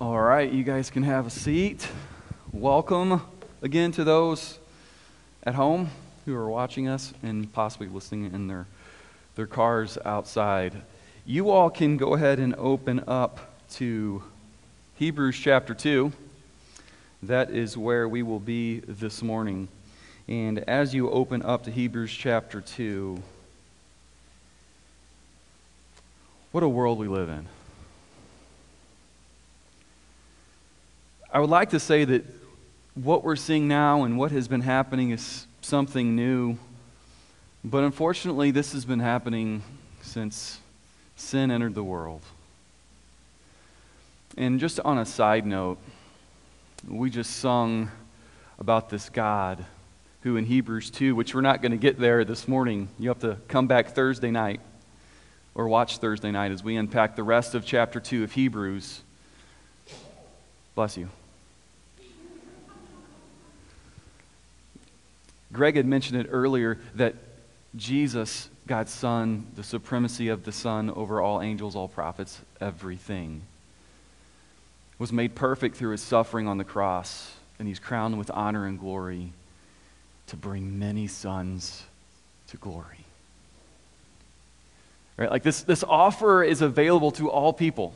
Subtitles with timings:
[0.00, 1.86] All right, you guys can have a seat.
[2.52, 3.20] Welcome
[3.60, 4.58] again to those
[5.44, 5.90] at home
[6.24, 8.66] who are watching us and possibly listening in their,
[9.34, 10.80] their cars outside.
[11.26, 13.40] You all can go ahead and open up
[13.72, 14.22] to
[14.96, 16.10] Hebrews chapter 2.
[17.22, 19.68] That is where we will be this morning.
[20.26, 23.22] And as you open up to Hebrews chapter 2,
[26.52, 27.46] what a world we live in.
[31.32, 32.24] I would like to say that
[32.94, 36.58] what we're seeing now and what has been happening is something new.
[37.62, 39.62] But unfortunately, this has been happening
[40.02, 40.58] since
[41.14, 42.22] sin entered the world.
[44.36, 45.78] And just on a side note,
[46.88, 47.90] we just sung
[48.58, 49.64] about this God
[50.22, 53.20] who in Hebrews 2, which we're not going to get there this morning, you have
[53.20, 54.60] to come back Thursday night
[55.54, 59.02] or watch Thursday night as we unpack the rest of chapter 2 of Hebrews.
[60.74, 61.08] Bless you.
[65.52, 67.14] Greg had mentioned it earlier that
[67.76, 73.42] Jesus, God's Son, the supremacy of the Son over all angels, all prophets, everything,
[74.98, 78.78] was made perfect through his suffering on the cross, and he's crowned with honor and
[78.78, 79.32] glory
[80.26, 81.84] to bring many sons
[82.48, 83.04] to glory.
[85.16, 85.30] Right?
[85.30, 87.94] Like this, this offer is available to all people.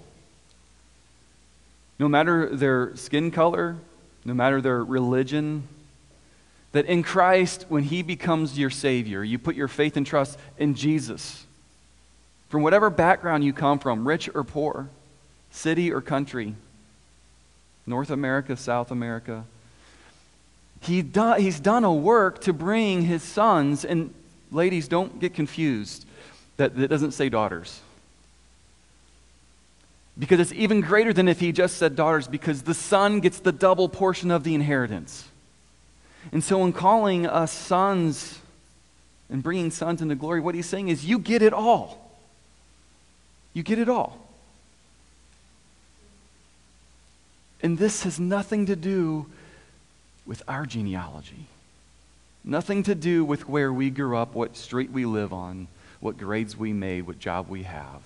[1.99, 3.77] No matter their skin color,
[4.25, 5.69] no matter their religion,
[6.75, 10.75] that in Christ, when He becomes your Savior, you put your faith and trust in
[10.75, 11.47] Jesus.
[12.49, 14.89] From whatever background you come from, rich or poor,
[15.53, 16.57] city or country,
[17.87, 19.45] North America, South America,
[20.81, 24.13] he do, He's done a work to bring His sons, and
[24.51, 26.07] ladies, don't get confused
[26.57, 27.81] that it doesn't say daughters.
[30.19, 33.53] Because it's even greater than if He just said daughters, because the son gets the
[33.53, 35.29] double portion of the inheritance.
[36.33, 38.39] And so, in calling us sons
[39.31, 42.19] and bringing sons into glory, what he's saying is, you get it all.
[43.53, 44.19] You get it all.
[47.63, 49.27] And this has nothing to do
[50.27, 51.47] with our genealogy,
[52.45, 55.69] nothing to do with where we grew up, what street we live on,
[56.01, 58.03] what grades we made, what job we have,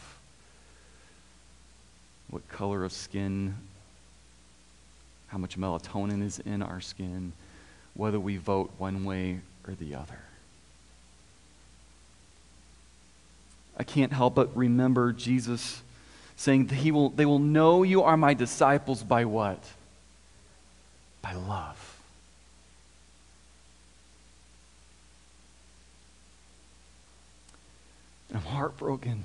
[2.30, 3.56] what color of skin,
[5.28, 7.32] how much melatonin is in our skin
[7.98, 10.20] whether we vote one way or the other.
[13.76, 15.82] I can't help but remember Jesus
[16.36, 19.62] saying that he will, they will know you are my disciples by what?
[21.22, 21.96] By love.
[28.32, 29.24] I'm heartbroken.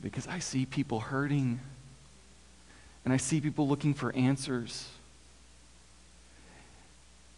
[0.00, 1.58] Because I see people hurting
[3.04, 4.88] and I see people looking for answers.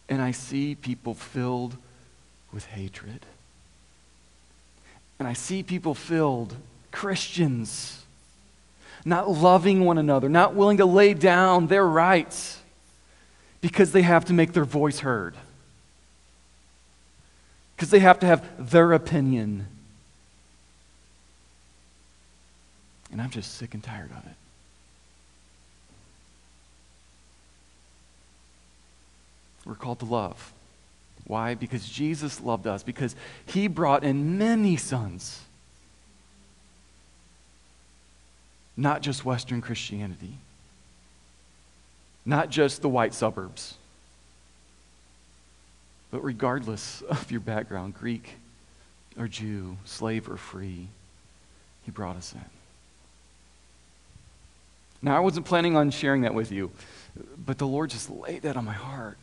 [0.07, 1.75] And I see people filled
[2.53, 3.25] with hatred.
[5.17, 6.55] And I see people filled,
[6.91, 8.03] Christians,
[9.03, 12.59] not loving one another, not willing to lay down their rights
[13.61, 15.35] because they have to make their voice heard,
[17.75, 19.65] because they have to have their opinion.
[23.11, 24.35] And I'm just sick and tired of it.
[29.65, 30.53] We're called to love.
[31.25, 31.55] Why?
[31.55, 33.15] Because Jesus loved us, because
[33.45, 35.41] he brought in many sons.
[38.77, 40.37] Not just Western Christianity,
[42.25, 43.75] not just the white suburbs,
[46.11, 48.35] but regardless of your background, Greek
[49.17, 50.87] or Jew, slave or free,
[51.83, 52.41] he brought us in.
[55.01, 56.71] Now, I wasn't planning on sharing that with you,
[57.45, 59.17] but the Lord just laid that on my heart.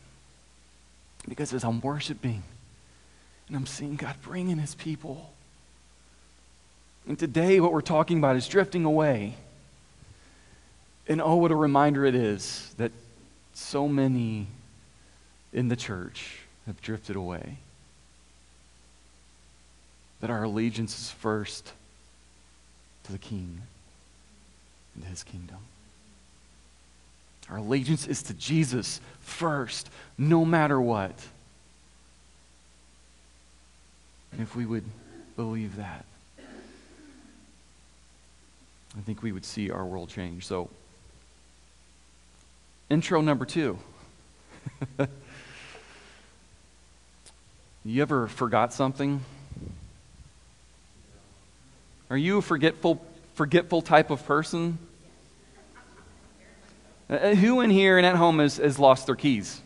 [1.28, 2.42] Because as I'm worshiping
[3.48, 5.32] and I'm seeing God bringing his people,
[7.06, 9.34] and today what we're talking about is drifting away.
[11.08, 12.92] And oh, what a reminder it is that
[13.54, 14.46] so many
[15.52, 17.58] in the church have drifted away.
[20.20, 21.72] That our allegiance is first
[23.04, 23.62] to the King
[24.94, 25.58] and to his kingdom.
[27.50, 31.14] Our allegiance is to Jesus first, no matter what.
[34.32, 34.84] And if we would
[35.36, 36.04] believe that,
[38.96, 40.46] I think we would see our world change.
[40.46, 40.70] So,
[42.90, 43.78] intro number two.
[47.84, 49.20] you ever forgot something?
[52.10, 53.02] Are you a forgetful
[53.34, 54.78] forgetful type of person?
[57.12, 59.60] Uh, who in here and at home has, has lost their keys?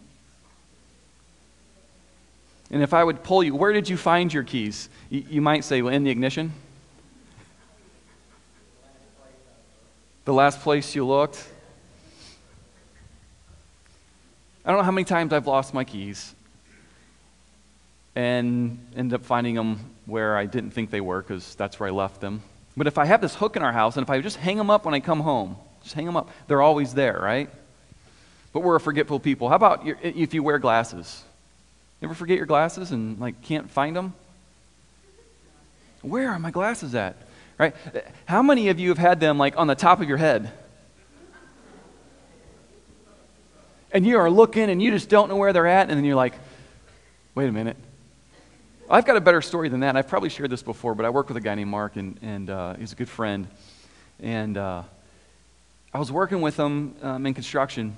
[2.72, 4.88] And if I would pull you, where did you find your keys?
[5.10, 6.52] You, you might say, well, in the ignition.
[10.24, 11.46] The last place you looked.
[14.64, 16.34] I don't know how many times I've lost my keys
[18.16, 21.92] and end up finding them where I didn't think they were because that's where I
[21.92, 22.42] left them.
[22.76, 24.68] But if I have this hook in our house and if I just hang them
[24.68, 25.56] up when I come home,
[25.86, 27.48] just hang them up, they're always there, right?
[28.52, 29.48] But we're a forgetful people.
[29.48, 31.22] How about your, if you wear glasses?
[32.00, 34.14] You ever forget your glasses and like can't find them?
[36.02, 37.16] Where are my glasses at?
[37.56, 37.74] Right?
[38.26, 40.50] How many of you have had them like on the top of your head?
[43.92, 46.16] and you are looking and you just don't know where they're at, and then you're
[46.16, 46.34] like,
[47.34, 47.76] wait a minute.
[48.90, 49.96] I've got a better story than that.
[49.96, 52.50] I've probably shared this before, but I work with a guy named Mark, and, and
[52.50, 53.46] uh, he's a good friend.
[54.20, 54.82] And uh,
[55.96, 57.96] I was working with him um, in construction,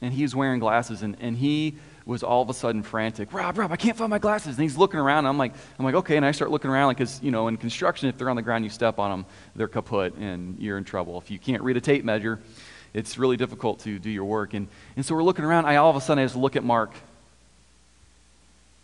[0.00, 1.74] and he was wearing glasses, and, and he
[2.06, 3.30] was all of a sudden frantic.
[3.34, 4.56] Rob, Rob, I can't find my glasses.
[4.56, 5.18] And he's looking around.
[5.18, 6.16] And I'm like, I'm like, okay.
[6.16, 8.42] And I start looking around because, like, you know, in construction, if they're on the
[8.42, 11.18] ground, you step on them, they're kaput, and you're in trouble.
[11.18, 12.40] If you can't read a tape measure,
[12.94, 14.54] it's really difficult to do your work.
[14.54, 15.66] And, and so we're looking around.
[15.66, 16.94] I all of a sudden I just look at Mark.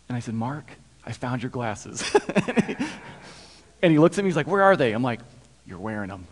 [0.09, 0.69] And I said, Mark,
[1.03, 2.03] I found your glasses.
[3.81, 4.91] and he looks at me, he's like, Where are they?
[4.91, 5.21] I'm like,
[5.65, 6.27] You're wearing them.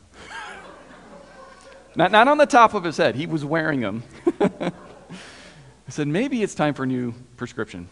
[1.95, 4.03] Not, not on the top of his head, he was wearing them.
[4.41, 4.71] I
[5.89, 7.87] said, Maybe it's time for a new prescription.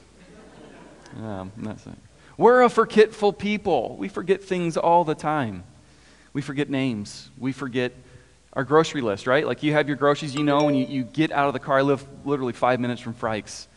[1.17, 1.79] Um, it.
[2.37, 3.95] We're a forgetful people.
[3.97, 5.63] We forget things all the time.
[6.33, 7.29] We forget names.
[7.37, 7.93] We forget
[8.53, 9.45] our grocery list, right?
[9.45, 11.79] Like you have your groceries, you know, and you, you get out of the car.
[11.79, 13.67] I live literally five minutes from Frikes.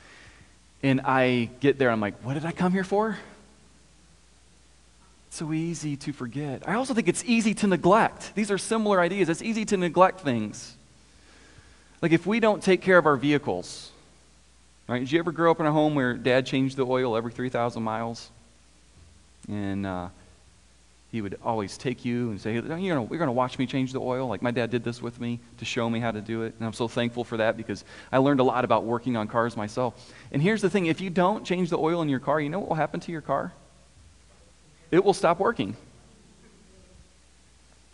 [0.82, 3.18] And I get there, I'm like, what did I come here for?
[5.36, 6.66] So easy to forget.
[6.66, 8.34] I also think it's easy to neglect.
[8.34, 9.28] These are similar ideas.
[9.28, 10.74] It's easy to neglect things.
[12.00, 13.90] Like if we don't take care of our vehicles,
[14.88, 15.00] right?
[15.00, 17.82] Did you ever grow up in a home where dad changed the oil every 3,000
[17.82, 18.30] miles?
[19.46, 20.08] And uh,
[21.12, 24.00] he would always take you and say, you're going you're to watch me change the
[24.00, 24.28] oil.
[24.28, 26.54] Like my dad did this with me to show me how to do it.
[26.56, 29.54] And I'm so thankful for that because I learned a lot about working on cars
[29.54, 30.14] myself.
[30.32, 32.58] And here's the thing if you don't change the oil in your car, you know
[32.60, 33.52] what will happen to your car?
[34.90, 35.76] It will stop working.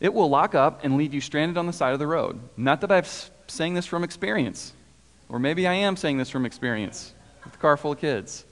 [0.01, 2.41] It will lock up and leave you stranded on the side of the road.
[2.57, 3.05] Not that I'm
[3.47, 4.73] saying this from experience,
[5.29, 8.45] or maybe I am saying this from experience with a car full of kids.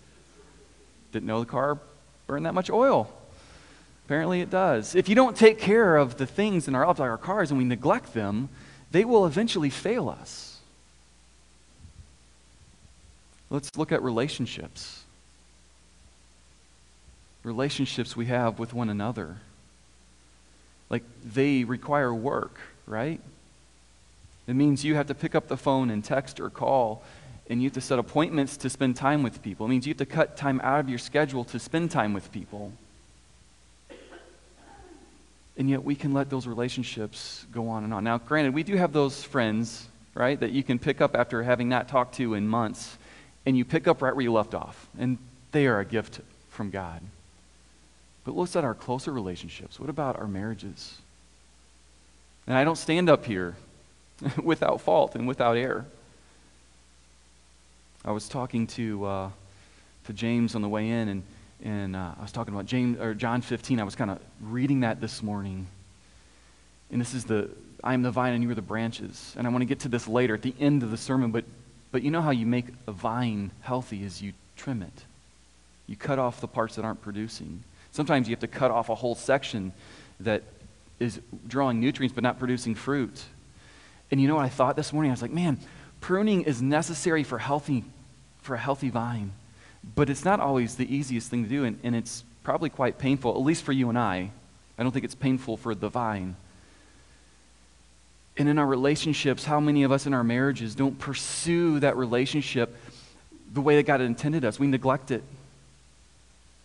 [1.12, 1.78] Didn't know the car
[2.26, 3.12] burned that much oil.
[4.06, 4.94] Apparently it does.
[4.94, 7.64] If you don't take care of the things in our like our cars, and we
[7.64, 8.48] neglect them,
[8.90, 10.58] they will eventually fail us.
[13.50, 14.99] Let's look at relationships.
[17.42, 19.36] Relationships we have with one another.
[20.88, 23.20] Like they require work, right?
[24.46, 27.02] It means you have to pick up the phone and text or call,
[27.48, 29.66] and you have to set appointments to spend time with people.
[29.66, 32.32] It means you have to cut time out of your schedule to spend time with
[32.32, 32.72] people.
[35.56, 38.02] And yet we can let those relationships go on and on.
[38.02, 41.68] Now, granted, we do have those friends, right, that you can pick up after having
[41.68, 42.96] not talked to in months,
[43.46, 44.88] and you pick up right where you left off.
[44.98, 45.18] And
[45.52, 47.00] they are a gift from God.
[48.24, 49.80] But let's at our closer relationships.
[49.80, 50.98] What about our marriages?
[52.46, 53.56] And I don't stand up here
[54.42, 55.86] without fault and without error.
[58.04, 59.30] I was talking to, uh,
[60.06, 61.22] to James on the way in, and
[61.62, 63.80] and uh, I was talking about James or John 15.
[63.80, 65.66] I was kind of reading that this morning.
[66.90, 67.50] And this is the
[67.82, 69.34] I am the vine and you are the branches.
[69.36, 71.44] And I want to get to this later at the end of the sermon, but
[71.92, 75.04] but you know how you make a vine healthy is you trim it.
[75.86, 77.64] You cut off the parts that aren't producing.
[77.92, 79.72] Sometimes you have to cut off a whole section
[80.20, 80.42] that
[80.98, 83.24] is drawing nutrients but not producing fruit.
[84.10, 85.10] And you know what I thought this morning?
[85.10, 85.58] I was like, man,
[86.00, 87.84] pruning is necessary for healthy
[88.42, 89.32] for a healthy vine.
[89.94, 93.32] But it's not always the easiest thing to do, and, and it's probably quite painful,
[93.32, 94.30] at least for you and I.
[94.78, 96.36] I don't think it's painful for the vine.
[98.36, 102.74] And in our relationships, how many of us in our marriages don't pursue that relationship
[103.52, 104.58] the way that God intended us?
[104.58, 105.22] We neglect it.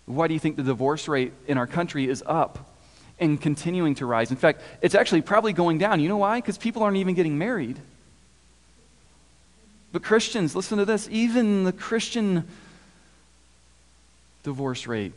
[0.06, 2.72] Why do you think the divorce rate in our country is up
[3.20, 4.30] and continuing to rise?
[4.30, 6.00] In fact, it's actually probably going down.
[6.00, 6.40] You know why?
[6.40, 7.80] Because people aren't even getting married.
[9.92, 11.08] But Christians, listen to this.
[11.10, 12.48] Even the Christian
[14.44, 15.14] divorce rate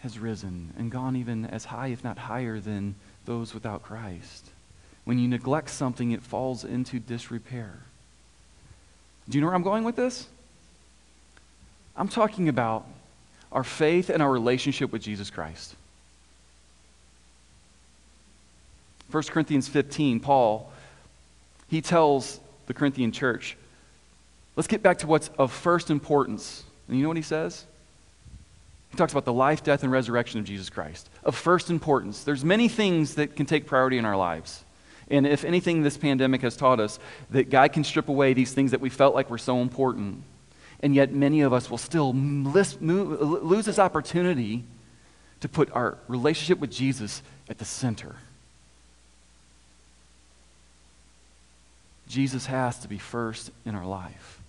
[0.00, 2.94] has risen and gone even as high, if not higher, than
[3.26, 4.50] those without Christ.
[5.04, 7.80] When you neglect something, it falls into disrepair.
[9.28, 10.26] Do you know where I'm going with this?
[11.96, 12.86] I'm talking about
[13.52, 15.74] our faith and our relationship with Jesus Christ.
[19.10, 20.72] 1 Corinthians 15, Paul,
[21.68, 23.56] he tells the Corinthian church,
[24.54, 26.62] let's get back to what's of first importance.
[26.86, 27.64] And you know what he says?
[28.90, 31.08] He talks about the life, death, and resurrection of Jesus Christ.
[31.24, 32.24] Of first importance.
[32.24, 34.64] There's many things that can take priority in our lives.
[35.08, 36.98] And if anything, this pandemic has taught us
[37.30, 40.22] that God can strip away these things that we felt like were so important.
[40.82, 44.64] And yet, many of us will still lose this opportunity
[45.40, 48.16] to put our relationship with Jesus at the center.
[52.08, 54.40] Jesus has to be first in our life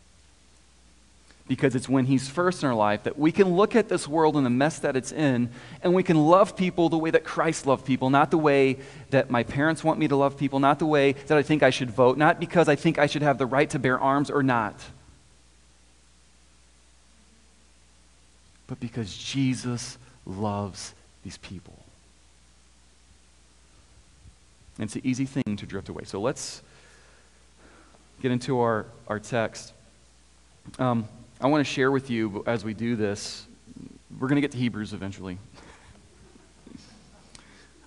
[1.47, 4.38] because it's when He's first in our life that we can look at this world
[4.38, 5.50] and the mess that it's in,
[5.83, 8.77] and we can love people the way that Christ loved people, not the way
[9.09, 11.69] that my parents want me to love people, not the way that I think I
[11.69, 14.43] should vote, not because I think I should have the right to bear arms or
[14.43, 14.79] not,
[18.71, 20.93] but because Jesus loves
[21.25, 21.77] these people.
[24.77, 26.05] And it's an easy thing to drift away.
[26.05, 26.61] So let's
[28.21, 29.73] get into our, our text.
[30.79, 31.05] Um,
[31.41, 33.45] I want to share with you as we do this,
[34.17, 35.37] we're going to get to Hebrews eventually.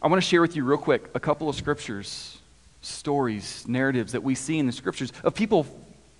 [0.03, 2.37] I want to share with you, real quick, a couple of scriptures,
[2.83, 5.67] stories, narratives that we see in the scriptures of people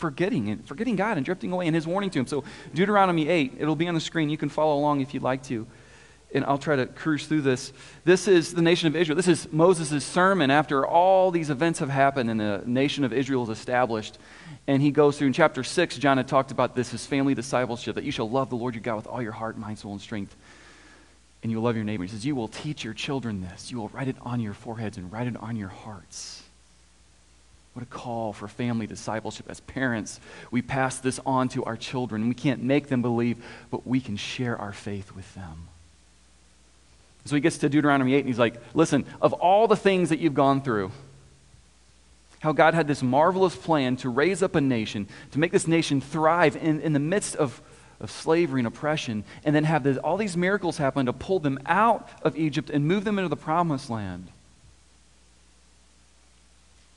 [0.05, 2.27] forgetting and forgetting God and drifting away and his warning to him.
[2.27, 2.45] So,
[2.75, 4.29] Deuteronomy 8, it'll be on the screen.
[4.29, 5.67] You can follow along if you'd like to.
[6.35, 7.73] And I'll try to cruise through this.
[8.05, 9.17] This is the nation of Israel.
[9.17, 13.45] This is Moses' sermon after all these events have happened and the nation of Israel
[13.45, 14.19] is established.
[14.67, 17.95] And he goes through in chapter 6, John had talked about this, his family discipleship,
[17.95, 20.03] that you shall love the Lord your God with all your heart, mind, soul, and
[20.03, 20.37] strength.
[21.43, 22.03] And you will love your neighbor.
[22.03, 23.71] He says, You will teach your children this.
[23.71, 26.44] You will write it on your foreheads and write it on your hearts.
[27.75, 29.47] What a call for family discipleship.
[29.49, 30.21] As parents,
[30.53, 32.29] we pass this on to our children.
[32.29, 35.69] We can't make them believe, but we can share our faith with them.
[37.25, 40.21] So he gets to Deuteronomy 8 and he's like, Listen, of all the things that
[40.21, 40.93] you've gone through,
[42.41, 46.01] how God had this marvelous plan to raise up a nation, to make this nation
[46.01, 47.61] thrive in, in the midst of,
[47.99, 51.59] of slavery and oppression, and then have this, all these miracles happen to pull them
[51.67, 54.29] out of Egypt and move them into the promised land.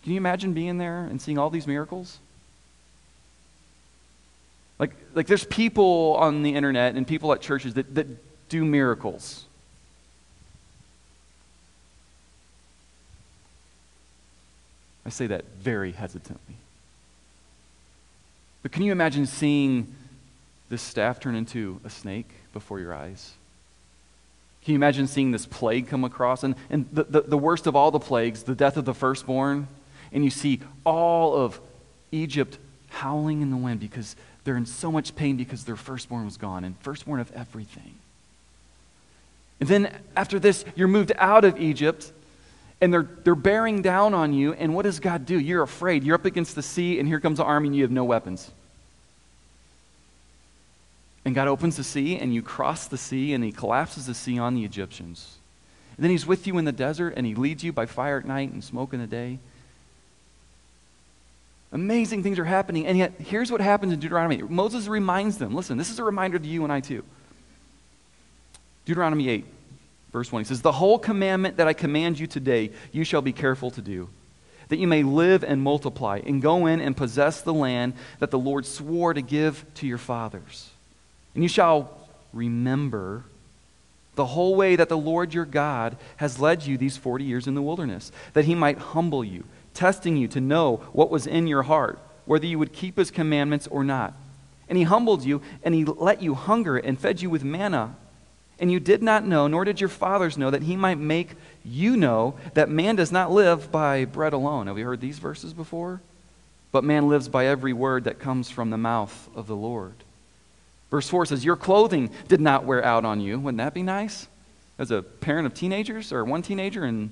[0.07, 2.19] Can you imagine being there and seeing all these miracles?
[4.79, 8.07] Like, like there's people on the internet and people at churches that, that
[8.47, 9.43] do miracles.
[15.05, 16.55] I say that very hesitantly.
[18.63, 19.93] But can you imagine seeing
[20.69, 23.33] this staff turn into a snake before your eyes?
[24.63, 26.45] Can you imagine seeing this plague come across?
[26.45, 29.67] And, and the, the, the worst of all the plagues, the death of the firstborn,
[30.11, 31.59] and you see all of
[32.11, 32.57] Egypt
[32.89, 36.63] howling in the wind because they're in so much pain because their firstborn was gone,
[36.63, 37.95] and firstborn of everything.
[39.59, 42.11] And then after this, you're moved out of Egypt
[42.79, 44.53] and they're, they're bearing down on you.
[44.53, 45.39] And what does God do?
[45.39, 46.03] You're afraid.
[46.03, 48.51] You're up against the sea, and here comes an army, and you have no weapons.
[51.25, 54.37] And God opens the sea, and you cross the sea, and He collapses the sea
[54.37, 55.37] on the Egyptians.
[55.97, 58.25] And then He's with you in the desert, and He leads you by fire at
[58.25, 59.39] night and smoke in the day.
[61.77, 62.88] Amazing things are happening.
[62.88, 64.41] And yet, here's what happens in Deuteronomy.
[64.41, 67.03] Moses reminds them listen, this is a reminder to you and I too.
[68.86, 69.46] Deuteronomy 8.
[70.12, 73.31] Verse 1, he says, The whole commandment that I command you today, you shall be
[73.31, 74.10] careful to do,
[74.69, 78.39] that you may live and multiply, and go in and possess the land that the
[78.39, 80.72] Lord swore to give to your fathers.
[81.36, 81.96] And you shall
[82.34, 83.24] remember
[84.15, 87.53] the whole way that the Lord your God has led you these 40 years in
[87.53, 89.43] the wilderness, that he might humble you,
[89.77, 93.67] testing you to know what was in your heart, whether you would keep his commandments
[93.67, 94.13] or not.
[94.67, 97.96] And he humbled you, and he let you hunger and fed you with manna
[98.60, 101.96] and you did not know, nor did your fathers know, that he might make you
[101.96, 104.67] know that man does not live by bread alone.
[104.67, 106.01] Have you heard these verses before?
[106.72, 109.93] But man lives by every word that comes from the mouth of the Lord.
[110.89, 113.39] Verse 4 says, Your clothing did not wear out on you.
[113.39, 114.27] Wouldn't that be nice?
[114.79, 117.12] As a parent of teenagers, or one teenager, and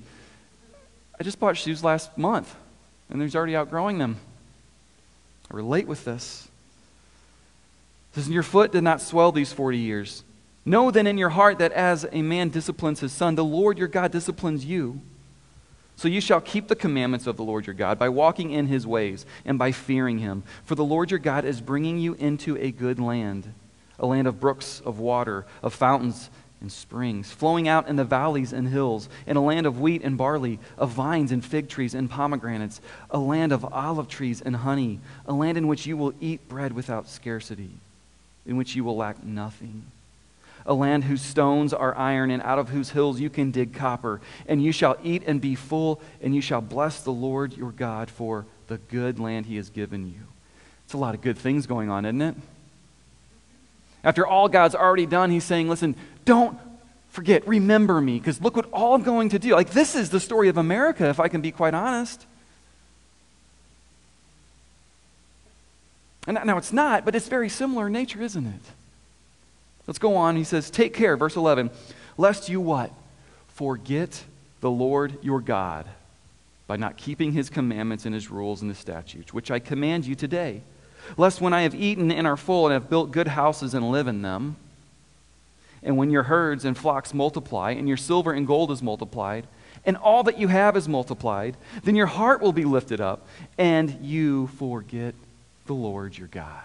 [1.18, 2.54] I just bought shoes last month,
[3.08, 4.16] and he's already outgrowing them.
[5.50, 6.48] I relate with this.
[8.12, 10.24] It says, Your foot did not swell these 40 years.
[10.64, 13.88] Know then in your heart that as a man disciplines his son, the Lord your
[13.88, 15.00] God disciplines you.
[15.96, 18.86] So you shall keep the commandments of the Lord your God by walking in his
[18.86, 20.42] ways and by fearing him.
[20.64, 23.54] For the Lord your God is bringing you into a good land,
[23.98, 26.28] a land of brooks of water, of fountains
[26.60, 30.16] and springs, flowing out in the valleys and hills, in a land of wheat and
[30.16, 34.98] barley, of vines and fig trees and pomegranates, a land of olive trees and honey,
[35.26, 37.70] a land in which you will eat bread without scarcity,
[38.46, 39.84] in which you will lack nothing
[40.66, 44.20] a land whose stones are iron, and out of whose hills you can dig copper.
[44.46, 48.10] And you shall eat and be full, and you shall bless the Lord your God
[48.10, 50.20] for the good land he has given you.
[50.84, 52.34] It's a lot of good things going on, isn't it?
[54.06, 56.56] After all God's already done, he's saying, listen, don't
[57.10, 59.52] forget, remember me, because look what all I'm going to do.
[59.52, 62.24] Like, this is the story of America, if I can be quite honest.
[66.28, 68.60] And now it's not, but it's very similar in nature, isn't it?
[69.88, 70.36] Let's go on.
[70.36, 71.70] He says, Take care, verse 11,
[72.16, 72.92] lest you what?
[73.48, 74.22] Forget
[74.60, 75.84] the Lord your God
[76.68, 80.14] by not keeping his commandments and his rules and his statutes, which I command you
[80.14, 80.62] today.
[81.16, 84.06] Lest when I have eaten and are full and have built good houses and live
[84.08, 84.56] in them,
[85.82, 89.46] and when your herds and flocks multiply, and your silver and gold is multiplied,
[89.84, 93.98] and all that you have is multiplied, then your heart will be lifted up, and
[94.02, 95.14] you forget
[95.66, 96.62] the Lord your God.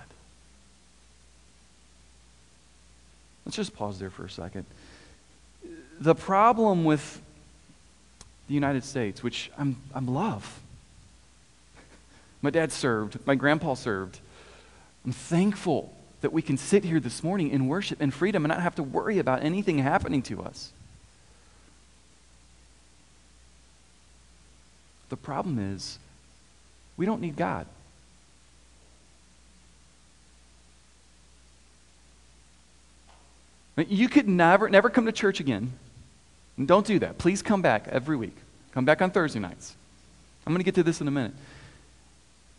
[3.46, 4.66] Let's just pause there for a second.
[6.00, 7.22] The problem with
[8.48, 10.60] the United States, which I'm, I'm love.
[12.42, 14.20] My dad served, my grandpa served.
[15.06, 18.62] I'm thankful that we can sit here this morning in worship and freedom and not
[18.62, 20.72] have to worry about anything happening to us.
[25.10, 25.98] The problem is,
[26.96, 27.66] we don't need God.
[33.76, 35.74] You could never, never come to church again.
[36.64, 37.18] Don't do that.
[37.18, 38.36] Please come back every week.
[38.74, 39.76] Come back on Thursday nights.
[40.46, 41.34] I'm going to get to this in a minute.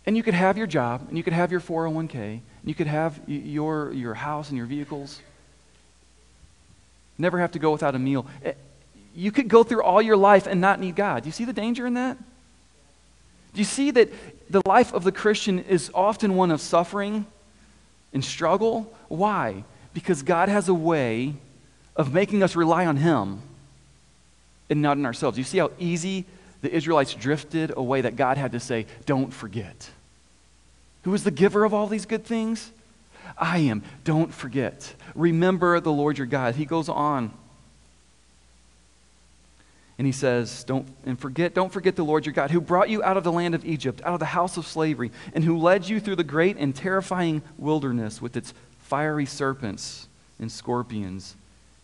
[0.05, 2.89] And you could have your job, and you could have your 401k, and you could
[2.89, 5.21] have your, your house and your vehicles.
[7.19, 8.27] Never have to go without a meal.
[8.45, 8.53] Eh,
[9.15, 11.23] you could go through all your life and not need God.
[11.23, 12.17] Do you see the danger in that?
[13.55, 14.11] Do you see that
[14.51, 17.27] the life of the Christian is often one of suffering
[18.13, 18.93] and struggle?
[19.09, 19.65] Why?
[19.93, 21.35] Because God has a way
[21.95, 23.43] of making us rely on Him
[24.71, 25.37] and not on ourselves.
[25.37, 26.25] You see how easy
[26.63, 29.91] the Israelites drifted away that God had to say, Don't forget.
[31.03, 32.71] Who is the giver of all these good things?
[33.37, 33.83] I am.
[34.05, 34.95] Don't forget.
[35.15, 36.55] Remember the Lord your God.
[36.55, 37.33] He goes on.
[39.99, 43.03] And he says, Don't and forget, don't forget the Lord your God, who brought you
[43.03, 45.89] out of the land of Egypt, out of the house of slavery, and who led
[45.89, 51.37] you through the great and terrifying wilderness with its fiery serpents and scorpions,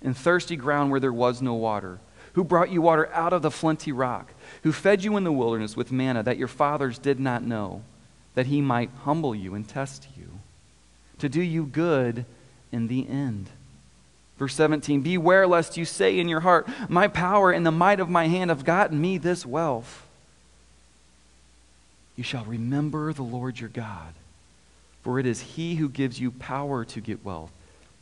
[0.02, 2.00] and thirsty ground where there was no water,
[2.32, 5.76] who brought you water out of the flinty rock, who fed you in the wilderness
[5.76, 7.82] with manna that your fathers did not know,
[8.38, 10.38] that he might humble you and test you,
[11.18, 12.24] to do you good
[12.70, 13.50] in the end.
[14.38, 18.08] Verse 17 Beware lest you say in your heart, My power and the might of
[18.08, 20.06] my hand have gotten me this wealth.
[22.16, 24.14] You shall remember the Lord your God
[25.08, 27.50] for it is he who gives you power to get wealth,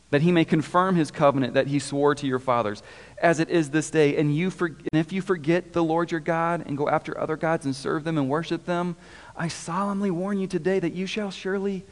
[0.09, 2.83] that he may confirm his covenant that he swore to your fathers,
[3.21, 4.17] as it is this day.
[4.17, 7.37] And, you for, and if you forget the Lord your God and go after other
[7.37, 8.97] gods and serve them and worship them,
[9.37, 11.83] I solemnly warn you today that you shall surely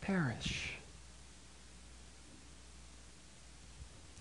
[0.00, 0.72] perish.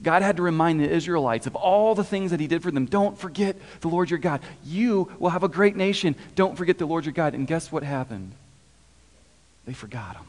[0.03, 2.85] God had to remind the Israelites of all the things that He did for them.
[2.85, 4.41] Don't forget the Lord your God.
[4.65, 6.15] You will have a great nation.
[6.35, 7.33] Don't forget the Lord your God.
[7.33, 8.33] And guess what happened?
[9.65, 10.25] They forgot him.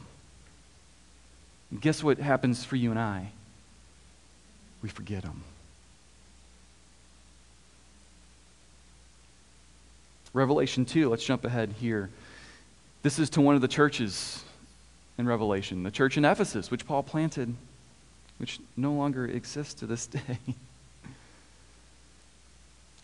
[1.69, 3.31] And guess what happens for you and I?
[4.81, 5.43] We forget him.
[10.33, 12.09] Revelation 2, let's jump ahead here.
[13.03, 14.43] This is to one of the churches
[15.17, 17.55] in Revelation, the church in Ephesus, which Paul planted,
[18.37, 20.39] which no longer exists to this day.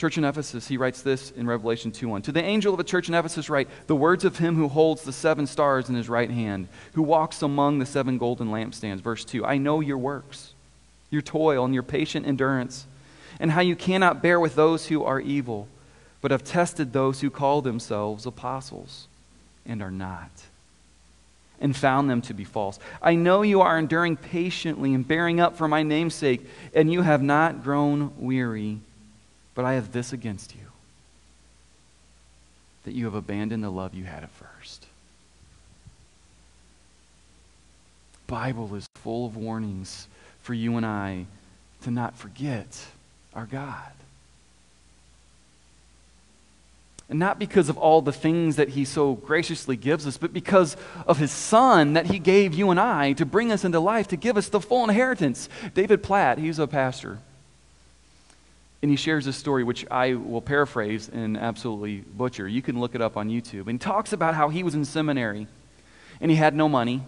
[0.03, 2.23] Church in Ephesus, he writes this in Revelation 2:1.
[2.23, 5.03] To the angel of the church in Ephesus write, the words of him who holds
[5.03, 8.99] the seven stars in his right hand, who walks among the seven golden lampstands.
[8.99, 9.45] Verse 2.
[9.45, 10.53] I know your works,
[11.09, 12.85] your toil and your patient endurance,
[13.39, 15.69] and how you cannot bear with those who are evil,
[16.19, 19.07] but have tested those who call themselves apostles
[19.65, 20.31] and are not,
[21.59, 22.79] and found them to be false.
[23.01, 27.01] I know you are enduring patiently and bearing up for my name's sake, and you
[27.01, 28.79] have not grown weary.
[29.55, 30.61] But I have this against you
[32.83, 34.87] that you have abandoned the love you had at first.
[38.27, 40.07] Bible is full of warnings
[40.41, 41.25] for you and I
[41.83, 42.87] to not forget
[43.33, 43.91] our God.
[47.09, 50.77] And not because of all the things that he so graciously gives us, but because
[51.05, 54.17] of his son that he gave you and I to bring us into life, to
[54.17, 55.49] give us the full inheritance.
[55.73, 57.19] David Platt, he's a pastor
[58.83, 62.49] and he shares this story, which I will paraphrase and absolutely butcher.
[62.49, 63.61] You can look it up on YouTube.
[63.61, 65.47] And he talks about how he was in seminary
[66.19, 67.01] and he had no money.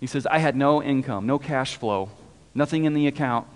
[0.00, 2.10] He says, I had no income, no cash flow.
[2.54, 3.46] nothing in the account.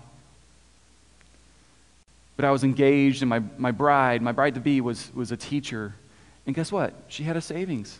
[2.39, 5.35] But I was engaged, and my, my bride, my bride to be, was, was a
[5.35, 5.93] teacher.
[6.45, 6.93] And guess what?
[7.09, 7.99] She had a savings,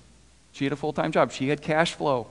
[0.53, 2.25] she had a full time job, she had cash flow.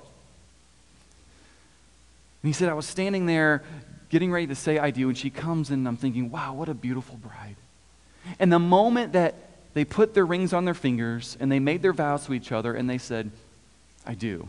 [2.43, 3.63] And he said, I was standing there
[4.09, 6.71] getting ready to say I do, and she comes in, and I'm thinking, wow, what
[6.71, 7.57] a beautiful bride.
[8.39, 9.35] And the moment that
[9.75, 12.73] they put their rings on their fingers and they made their vows to each other
[12.73, 13.31] and they said,
[14.07, 14.49] I do.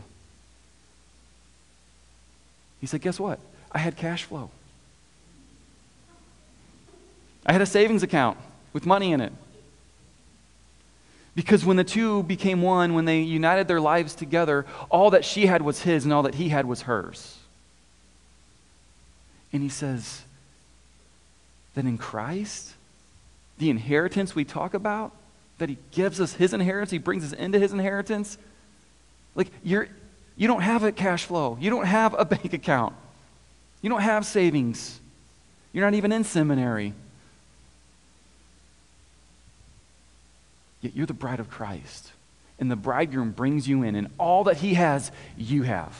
[2.80, 3.38] He said, Guess what?
[3.70, 4.50] I had cash flow.
[7.50, 8.38] I had a savings account
[8.72, 9.32] with money in it.
[11.34, 15.46] Because when the two became one, when they united their lives together, all that she
[15.46, 17.40] had was his and all that he had was hers.
[19.52, 20.22] And he says
[21.74, 22.74] that in Christ,
[23.58, 25.10] the inheritance we talk about,
[25.58, 28.38] that he gives us his inheritance, he brings us into his inheritance.
[29.34, 29.88] Like you're
[30.36, 31.58] you don't have a cash flow.
[31.60, 32.94] You don't have a bank account.
[33.82, 35.00] You don't have savings.
[35.72, 36.94] You're not even in seminary.
[40.80, 42.12] Yet you're the bride of Christ.
[42.58, 45.96] And the bridegroom brings you in, and all that he has, you have.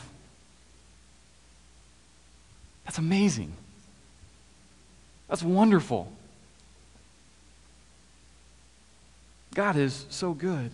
[2.84, 3.52] That's amazing.
[5.28, 6.10] That's wonderful.
[9.54, 10.70] God is so good.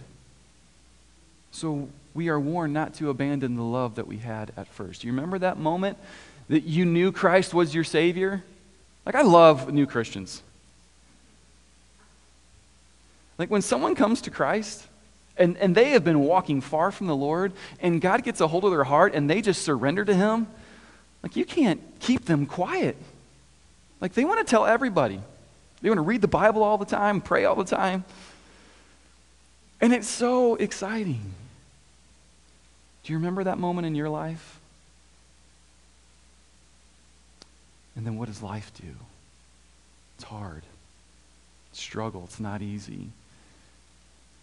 [1.51, 5.05] So we are warned not to abandon the love that we had at first.
[5.05, 5.99] You remember that moment
[6.49, 8.43] that you knew Christ was your Savior?
[9.05, 10.43] Like, I love new Christians.
[13.39, 14.87] Like, when someone comes to Christ
[15.37, 18.65] and, and they have been walking far from the Lord, and God gets a hold
[18.65, 20.47] of their heart and they just surrender to Him,
[21.23, 22.97] like, you can't keep them quiet.
[24.01, 25.21] Like, they want to tell everybody.
[25.83, 28.05] They want to read the Bible all the time, pray all the time.
[29.81, 31.35] And it's so exciting.
[33.05, 34.59] Do you remember that moment in your life?
[37.95, 38.89] And then what does life do?
[40.17, 40.63] It's hard.
[41.73, 42.25] Struggle.
[42.25, 43.09] It's not easy.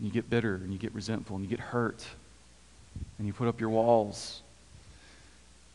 [0.03, 2.05] And you get bitter and you get resentful and you get hurt
[3.17, 4.41] and you put up your walls.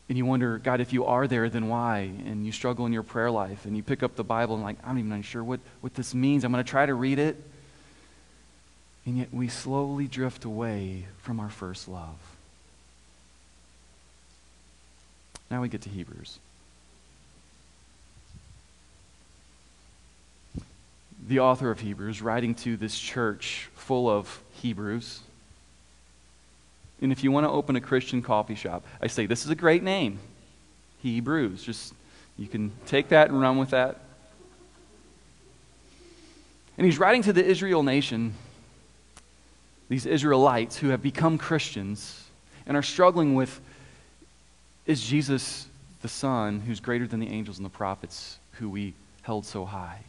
[0.07, 2.11] And you wonder, God, if you are there, then why?
[2.27, 4.77] And you struggle in your prayer life and you pick up the Bible and, like,
[4.83, 6.43] I'm not even sure what, what this means.
[6.43, 7.43] I'm going to try to read it.
[9.07, 12.19] And yet we slowly drift away from our first love.
[15.49, 16.37] Now we get to Hebrews.
[21.29, 25.19] The author of Hebrews, writing to this church full of Hebrews.
[27.03, 29.55] And if you want to open a Christian coffee shop, I say this is a
[29.55, 30.17] great name
[31.03, 31.61] Hebrews.
[31.61, 31.93] Just,
[32.35, 33.99] you can take that and run with that.
[36.79, 38.33] And he's writing to the Israel nation
[39.87, 42.25] these Israelites who have become Christians
[42.65, 43.61] and are struggling with
[44.87, 45.67] is Jesus
[46.01, 49.99] the Son who's greater than the angels and the prophets who we held so high?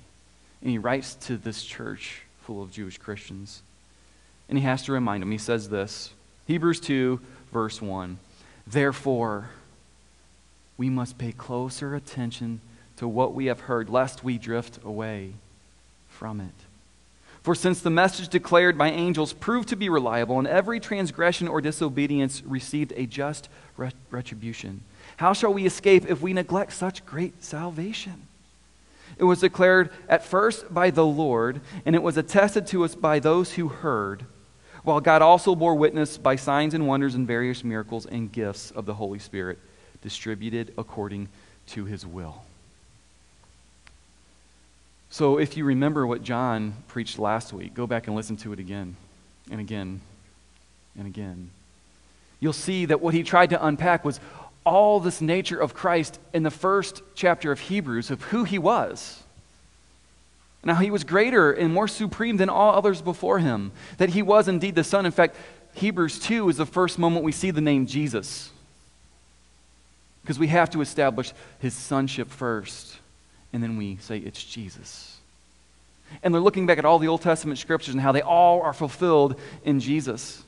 [0.63, 3.63] And he writes to this church full of Jewish Christians.
[4.49, 5.31] And he has to remind them.
[5.31, 6.13] He says this
[6.47, 7.21] Hebrews 2,
[7.53, 8.19] verse 1.
[8.67, 9.51] Therefore,
[10.77, 12.61] we must pay closer attention
[12.97, 15.33] to what we have heard, lest we drift away
[16.09, 16.55] from it.
[17.43, 21.61] For since the message declared by angels proved to be reliable, and every transgression or
[21.61, 23.49] disobedience received a just
[24.11, 24.83] retribution,
[25.17, 28.27] how shall we escape if we neglect such great salvation?
[29.21, 33.19] It was declared at first by the Lord, and it was attested to us by
[33.19, 34.25] those who heard,
[34.83, 38.87] while God also bore witness by signs and wonders and various miracles and gifts of
[38.87, 39.59] the Holy Spirit
[40.01, 41.29] distributed according
[41.67, 42.45] to his will.
[45.11, 48.59] So, if you remember what John preached last week, go back and listen to it
[48.59, 48.97] again
[49.51, 50.01] and again
[50.97, 51.51] and again.
[52.41, 54.19] You'll see that what he tried to unpack was
[54.65, 59.23] all this nature of Christ in the first chapter of Hebrews of who he was.
[60.63, 64.47] Now, he was greater and more supreme than all others before him, that he was
[64.47, 65.07] indeed the Son.
[65.07, 65.37] In fact,
[65.75, 68.51] Hebrews 2 is the first moment we see the name Jesus.
[70.23, 72.99] Because we have to establish his sonship first
[73.53, 75.19] and then we say it's Jesus.
[76.23, 78.73] And they're looking back at all the Old Testament scriptures and how they all are
[78.73, 80.43] fulfilled in Jesus.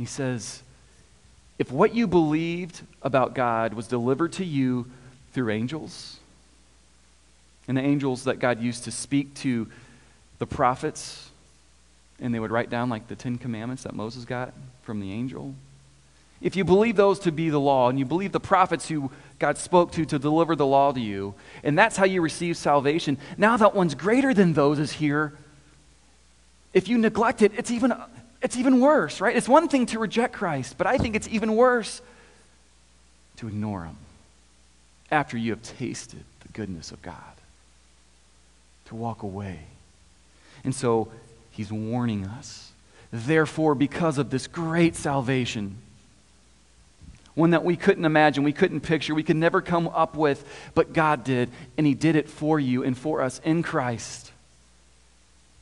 [0.00, 0.62] He says,
[1.58, 4.86] if what you believed about God was delivered to you
[5.34, 6.16] through angels,
[7.68, 9.68] and the angels that God used to speak to
[10.38, 11.28] the prophets,
[12.18, 15.54] and they would write down like the Ten Commandments that Moses got from the angel,
[16.40, 19.58] if you believe those to be the law, and you believe the prophets who God
[19.58, 23.58] spoke to to deliver the law to you, and that's how you receive salvation, now
[23.58, 25.34] that one's greater than those is here.
[26.72, 27.92] If you neglect it, it's even,
[28.42, 29.36] it's even worse, right?
[29.36, 32.00] It's one thing to reject Christ, but I think it's even worse
[33.36, 33.96] to ignore him
[35.10, 37.14] after you have tasted the goodness of God,
[38.86, 39.60] to walk away.
[40.64, 41.10] And so
[41.50, 42.72] he's warning us.
[43.12, 45.78] Therefore, because of this great salvation,
[47.34, 50.92] one that we couldn't imagine, we couldn't picture, we could never come up with, but
[50.92, 54.32] God did, and He did it for you and for us in Christ.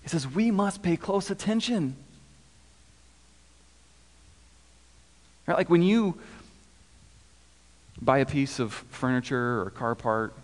[0.02, 1.96] He says we must pay close attention.
[5.48, 5.56] Right?
[5.56, 6.16] Like when you
[8.00, 10.34] buy a piece of furniture or a car part,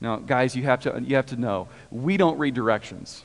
[0.00, 3.22] now, guys, you have to, you have to know, we don't read directions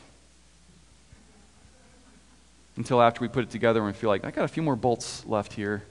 [2.75, 4.75] until after we put it together and we feel like, I got a few more
[4.75, 5.83] bolts left here.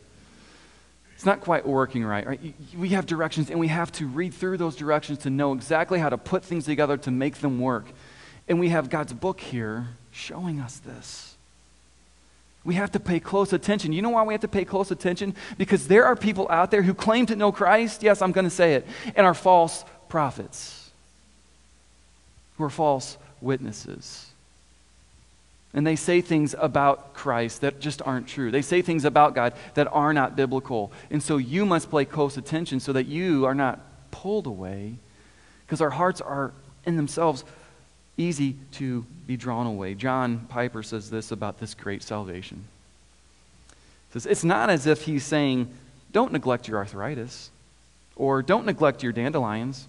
[1.14, 2.54] It's not quite working right, right?
[2.76, 6.10] We have directions and we have to read through those directions to know exactly how
[6.10, 7.86] to put things together to make them work.
[8.46, 11.33] And we have God's book here showing us this.
[12.64, 13.92] We have to pay close attention.
[13.92, 15.34] You know why we have to pay close attention?
[15.58, 18.50] Because there are people out there who claim to know Christ, yes, I'm going to
[18.50, 20.90] say it, and are false prophets,
[22.56, 24.30] who are false witnesses.
[25.74, 28.52] And they say things about Christ that just aren't true.
[28.52, 30.92] They say things about God that are not biblical.
[31.10, 33.80] And so you must pay close attention so that you are not
[34.12, 34.94] pulled away
[35.66, 36.52] because our hearts are
[36.86, 37.44] in themselves
[38.16, 39.94] easy to be drawn away.
[39.94, 42.64] John Piper says this about this great salvation.
[44.08, 45.68] He says, It's not as if he's saying,
[46.12, 47.50] don't neglect your arthritis,
[48.14, 49.88] or don't neglect your dandelions,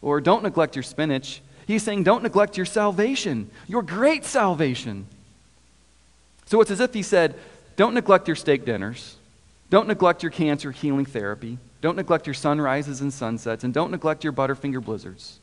[0.00, 1.42] or don't neglect your spinach.
[1.66, 5.06] He's saying, don't neglect your salvation, your great salvation.
[6.46, 7.34] So it's as if he said,
[7.76, 9.16] Don't neglect your steak dinners.
[9.68, 11.58] Don't neglect your cancer healing therapy.
[11.82, 13.64] Don't neglect your sunrises and sunsets.
[13.64, 15.38] And don't neglect your Butterfinger blizzards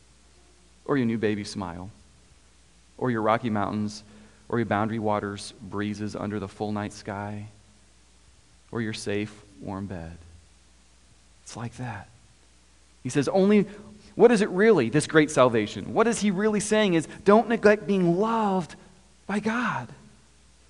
[0.84, 1.92] or your new baby smile
[2.98, 4.04] or your Rocky Mountains
[4.50, 7.48] or your Boundary Waters breezes under the full night sky
[8.72, 10.18] or your safe, warm bed.
[11.44, 12.08] It's like that.
[13.04, 13.66] He says, only,
[14.16, 15.94] what is it really, this great salvation?
[15.94, 18.76] What is he really saying is don't neglect being loved
[19.28, 19.88] by God.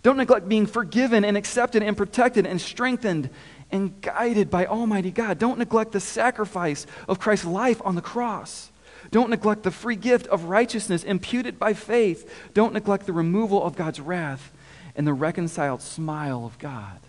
[0.03, 3.29] Don't neglect being forgiven and accepted and protected and strengthened
[3.71, 5.39] and guided by Almighty God.
[5.39, 8.69] Don't neglect the sacrifice of Christ's life on the cross.
[9.15, 12.29] Don't neglect the free gift of righteousness imputed by faith.
[12.53, 14.51] Don't neglect the removal of God's wrath
[14.93, 16.99] and the reconciled smile of God.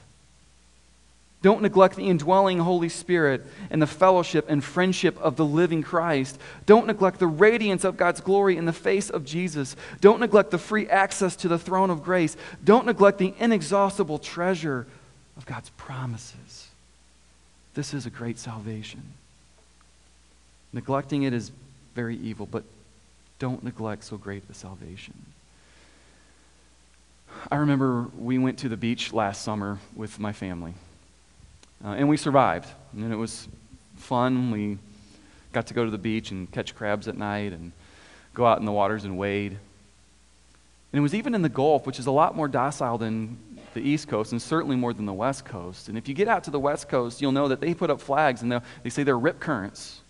[1.43, 6.39] Don't neglect the indwelling Holy Spirit and the fellowship and friendship of the living Christ.
[6.65, 9.75] Don't neglect the radiance of God's glory in the face of Jesus.
[10.01, 12.37] Don't neglect the free access to the throne of grace.
[12.63, 14.87] Don't neglect the inexhaustible treasure
[15.37, 16.69] of God's promises.
[17.75, 19.03] This is a great salvation.
[20.73, 21.51] Neglecting it is
[21.97, 22.63] very evil, but
[23.39, 25.15] don't neglect so great a salvation.
[27.51, 30.75] I remember we went to the beach last summer with my family.
[31.83, 32.69] Uh, and we survived.
[32.93, 33.49] And it was
[33.97, 34.51] fun.
[34.51, 34.79] We
[35.53, 37.73] got to go to the beach and catch crabs at night and
[38.35, 39.53] go out in the waters and wade.
[39.53, 43.39] And it was even in the Gulf, which is a lot more docile than
[43.73, 45.89] the East Coast and certainly more than the West Coast.
[45.89, 48.03] And if you get out to the West Coast, you'll know that they put up
[48.03, 50.03] flags and they say they're rip currents.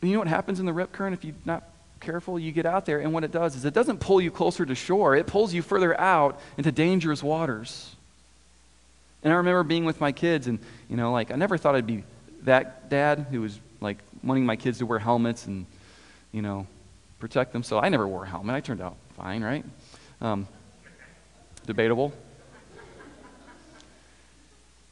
[0.00, 1.64] You know what happens in the rip current if you're not
[2.00, 2.38] careful?
[2.38, 4.74] You get out there, and what it does is it doesn't pull you closer to
[4.74, 7.94] shore, it pulls you further out into dangerous waters.
[9.24, 11.86] And I remember being with my kids, and, you know, like, I never thought I'd
[11.86, 12.04] be
[12.42, 15.66] that dad who was, like, wanting my kids to wear helmets and,
[16.30, 16.68] you know,
[17.18, 17.64] protect them.
[17.64, 18.54] So I never wore a helmet.
[18.54, 19.64] I turned out fine, right?
[20.20, 20.46] Um,
[21.66, 22.12] debatable.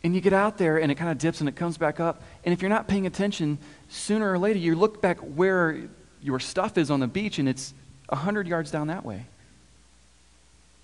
[0.07, 2.23] And you get out there, and it kind of dips and it comes back up.
[2.45, 5.89] And if you're not paying attention, sooner or later, you look back where
[6.23, 7.75] your stuff is on the beach, and it's
[8.11, 9.27] 100 yards down that way.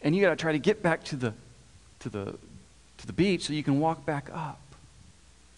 [0.03, 1.35] And you got to try to get back to the,
[2.01, 2.35] to the
[3.03, 4.61] to the beach so you can walk back up.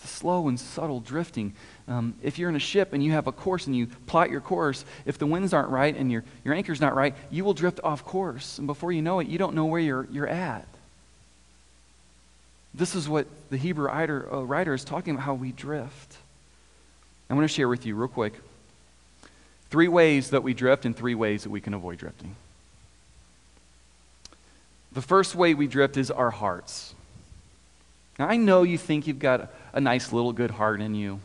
[0.03, 1.55] It's slow and subtle drifting.
[1.87, 4.41] Um, if you're in a ship and you have a course and you plot your
[4.41, 7.81] course, if the winds aren't right and your, your anchor's not right, you will drift
[7.85, 8.59] off course.
[8.59, 10.67] And before you know it, you don't know where you're, you're at.
[12.75, 16.17] This is what the Hebrew writer, uh, writer is talking about how we drift.
[17.31, 18.35] I want to share with you, real quick,
[19.71, 22.35] three ways that we drift and three ways that we can avoid drifting.
[24.93, 26.95] The first way we drift is our hearts.
[28.19, 31.21] Now, I know you think you've got a nice little good heart in you.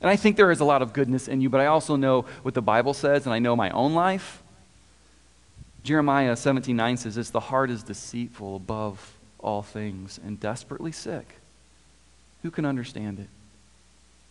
[0.00, 2.26] And I think there is a lot of goodness in you, but I also know
[2.42, 4.42] what the Bible says, and I know my own life.
[5.82, 9.15] Jeremiah 17 9 says this The heart is deceitful above
[9.46, 11.26] all things and desperately sick.
[12.42, 13.28] Who can understand it?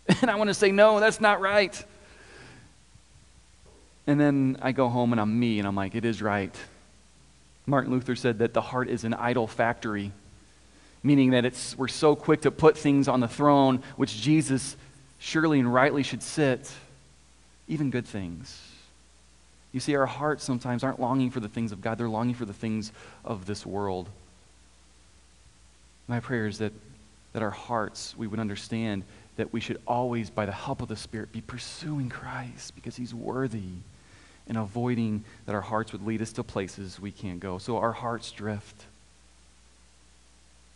[0.22, 1.84] And I want to say, No, that's not right.
[4.06, 6.56] And then I go home and I'm me, and I'm like, It is right.
[7.66, 10.12] Martin Luther said that the heart is an idol factory.
[11.02, 14.76] meaning that it's, we're so quick to put things on the throne which Jesus
[15.18, 16.72] surely and rightly should sit,
[17.68, 18.62] even good things.
[19.72, 22.46] You see, our hearts sometimes aren't longing for the things of God, they're longing for
[22.46, 22.92] the things
[23.24, 24.10] of this world.
[26.08, 26.74] My prayer is that,
[27.34, 29.04] that our hearts, we would understand
[29.38, 33.14] that we should always, by the help of the Spirit, be pursuing Christ because He's
[33.14, 33.74] worthy
[34.48, 37.58] and avoiding that our hearts would lead us to places we can't go.
[37.58, 38.86] So our hearts drift.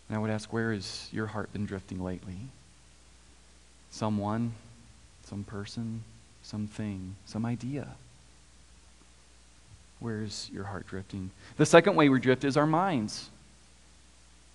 [0.07, 2.37] And I would ask, where has your heart been drifting lately?
[3.91, 4.53] Someone,
[5.25, 6.03] some person,
[6.41, 7.87] something, some idea.
[9.99, 11.29] Where's your heart drifting?
[11.57, 13.29] The second way we drift is our minds.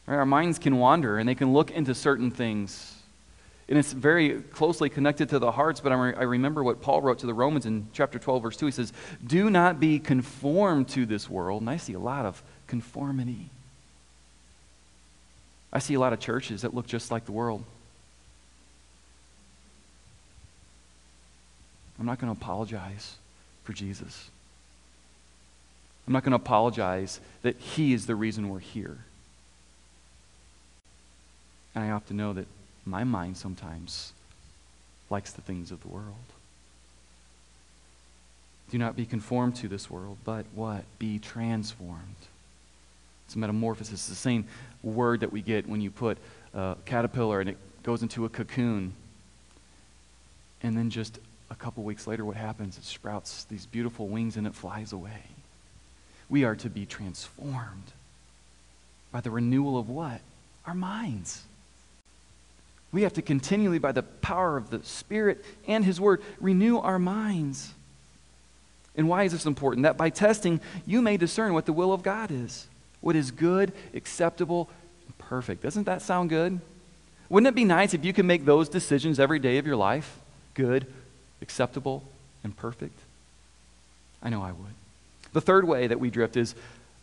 [0.07, 0.17] Right?
[0.17, 2.95] Our minds can wander and they can look into certain things.
[3.69, 7.27] And it's very closely connected to the hearts, but I remember what Paul wrote to
[7.27, 8.67] the Romans in chapter 12, verse 2.
[8.67, 8.93] He says,
[9.27, 11.63] Do not be conformed to this world.
[11.63, 13.49] And I see a lot of conformity.
[15.73, 17.65] I see a lot of churches that look just like the world.
[21.99, 23.17] I'm not going to apologize
[23.65, 24.29] for Jesus.
[26.07, 28.99] I'm not going to apologize that He is the reason we're here.
[31.75, 32.47] And I to know that
[32.85, 34.13] my mind sometimes
[35.11, 36.15] likes the things of the world.
[38.71, 40.85] Do not be conformed to this world, but what?
[40.99, 42.17] Be transformed.
[43.27, 43.93] It's a metamorphosis.
[43.93, 44.47] It's the same
[44.83, 46.19] word that we get when you put
[46.53, 48.95] a caterpillar and it goes into a cocoon.
[50.63, 51.19] And then just
[51.51, 52.79] a couple weeks later, what happens?
[52.79, 55.23] It sprouts these beautiful wings and it flies away.
[56.29, 57.93] We are to be transformed
[59.13, 60.21] by the renewal of what?
[60.67, 61.45] Our minds.
[62.95, 67.01] We have to continually, by the power of the Spirit and His Word, renew our
[67.01, 67.75] minds.
[68.95, 69.83] And why is this important?
[69.83, 72.69] That by testing, you may discern what the will of God is
[73.01, 74.71] what is good, acceptable,
[75.07, 75.63] and perfect.
[75.63, 76.59] Doesn't that sound good?
[77.29, 80.21] Wouldn't it be nice if you could make those decisions every day of your life?
[80.55, 80.87] Good,
[81.43, 82.03] acceptable,
[82.45, 82.99] and perfect?
[84.23, 84.73] I know I would.
[85.35, 86.55] The third way that we drift is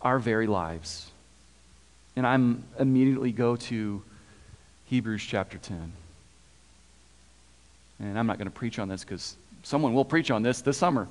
[0.01, 1.11] our very lives.
[2.15, 4.01] And I'm immediately go to
[4.91, 5.93] Hebrews chapter 10.
[8.01, 10.77] And I'm not going to preach on this because someone will preach on this this
[10.77, 11.07] summer.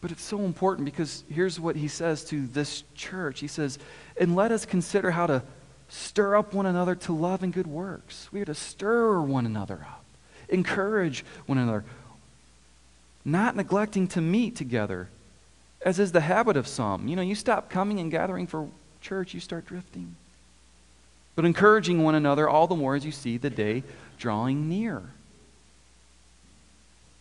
[0.00, 3.40] But it's so important because here's what he says to this church.
[3.40, 3.78] He says,
[4.18, 5.42] And let us consider how to
[5.90, 8.26] stir up one another to love and good works.
[8.32, 10.02] We are to stir one another up,
[10.48, 11.84] encourage one another,
[13.22, 15.08] not neglecting to meet together,
[15.84, 17.06] as is the habit of some.
[17.06, 18.70] You know, you stop coming and gathering for
[19.02, 20.16] church, you start drifting.
[21.34, 23.82] But encouraging one another all the more as you see the day
[24.18, 25.02] drawing near.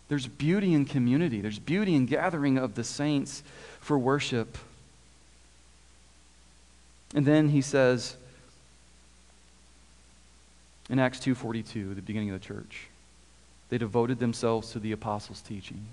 [0.09, 3.43] There's beauty in community, there's beauty in gathering of the saints
[3.79, 4.57] for worship.
[7.15, 8.17] And then he says
[10.89, 12.87] in Acts 2:42, the beginning of the church,
[13.69, 15.85] they devoted themselves to the apostles' teaching,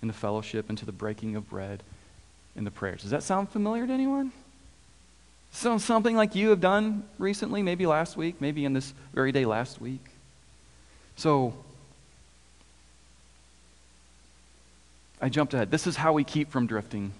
[0.00, 1.82] and the fellowship, and to the breaking of bread
[2.56, 3.02] and the prayers.
[3.02, 4.32] Does that sound familiar to anyone?
[5.52, 9.44] So something like you have done recently, maybe last week, maybe in this very day
[9.44, 10.04] last week.
[11.16, 11.54] So
[15.20, 15.70] I jumped ahead.
[15.70, 17.12] This is how we keep from drifting.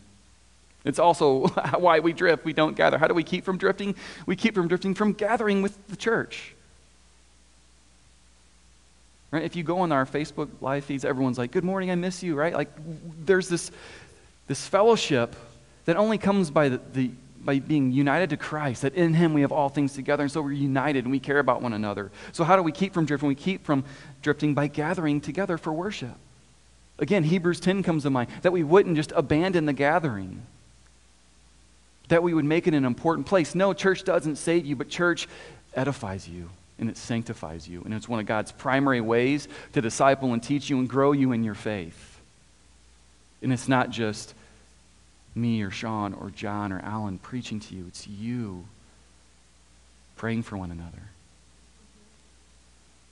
[0.85, 1.47] It's also
[1.79, 2.45] why we drift.
[2.45, 2.99] We don't gather.
[2.99, 3.95] How do we keep from drifting?
[4.27, 6.55] We keep from drifting from gathering with the church.
[9.31, 9.45] Right?
[9.45, 12.35] If you go on our Facebook live feeds, everyone's like, Good morning, I miss you,
[12.35, 12.55] right?
[12.55, 12.71] Like,
[13.25, 13.71] there's this,
[14.49, 15.37] this fellowship
[15.85, 17.11] that only comes by, the, the,
[17.45, 20.41] by being united to Christ, that in Him we have all things together, and so
[20.41, 22.11] we're united and we care about one another.
[22.33, 23.29] So, how do we keep from drifting?
[23.29, 23.85] We keep from
[24.23, 26.15] drifting by gathering together for worship.
[26.99, 30.47] Again, Hebrews 10 comes to mind that we wouldn't just abandon the gathering,
[32.09, 33.55] that we would make it an important place.
[33.55, 35.29] No, church doesn't save you, but church
[35.75, 37.83] edifies you and it sanctifies you.
[37.85, 41.33] And it's one of God's primary ways to disciple and teach you and grow you
[41.33, 42.21] in your faith.
[43.43, 44.35] And it's not just
[45.35, 48.65] me or Sean or John or Alan preaching to you, it's you
[50.17, 51.03] praying for one another,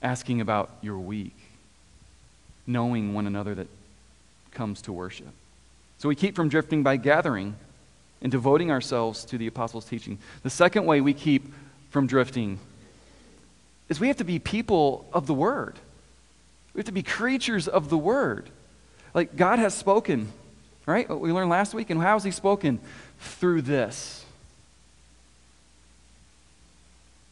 [0.02, 1.36] asking about your week,
[2.66, 3.68] knowing one another that
[4.52, 5.32] comes to worship.
[5.98, 7.56] So we keep from drifting by gathering
[8.22, 10.18] and devoting ourselves to the apostles' teaching.
[10.42, 11.52] The second way we keep
[11.90, 12.58] from drifting
[13.88, 15.74] is we have to be people of the word.
[16.74, 18.48] We have to be creatures of the word.
[19.14, 20.32] Like God has spoken,
[20.90, 21.08] right?
[21.08, 21.90] What we learned last week.
[21.90, 22.80] And how has He spoken?
[23.18, 24.24] Through this.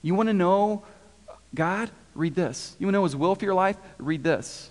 [0.02, 0.84] You want to know
[1.54, 1.90] God?
[2.14, 2.76] Read this.
[2.78, 3.76] You want to know His will for your life?
[3.98, 4.70] Read this.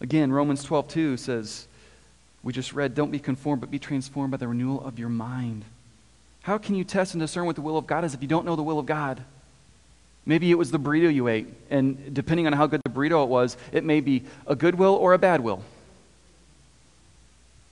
[0.00, 1.66] Again, Romans 12, 2 says,
[2.42, 5.64] We just read, don't be conformed, but be transformed by the renewal of your mind.
[6.42, 8.46] How can you test and discern what the will of God is if you don't
[8.46, 9.24] know the will of God?
[10.26, 13.28] Maybe it was the burrito you ate, and depending on how good the burrito it
[13.28, 15.62] was, it may be a good will or a bad will.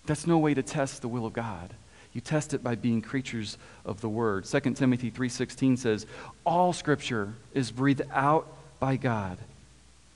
[0.06, 1.74] That's no way to test the will of God.
[2.12, 4.46] You test it by being creatures of the word.
[4.46, 6.06] 2 Timothy 3:16 says,
[6.44, 8.46] "All scripture is breathed out
[8.78, 9.38] by God."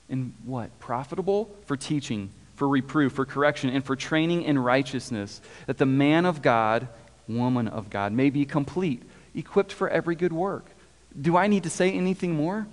[0.09, 0.79] And what?
[0.79, 6.25] Profitable for teaching, for reproof, for correction, and for training in righteousness, that the man
[6.25, 6.87] of God,
[7.27, 9.03] woman of God, may be complete,
[9.35, 10.65] equipped for every good work.
[11.19, 12.67] Do I need to say anything more?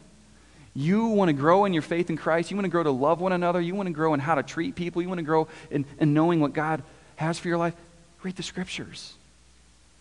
[0.74, 2.50] You want to grow in your faith in Christ.
[2.50, 3.60] You want to grow to love one another.
[3.60, 5.00] You want to grow in how to treat people.
[5.00, 6.82] You want to grow in, in knowing what God
[7.16, 7.74] has for your life.
[8.22, 9.14] Read the scriptures.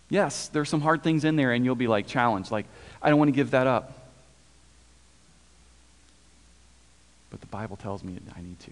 [0.09, 2.51] Yes, there's some hard things in there, and you'll be like challenged.
[2.51, 2.65] Like,
[3.01, 3.93] I don't want to give that up.
[7.29, 8.71] But the Bible tells me I need to.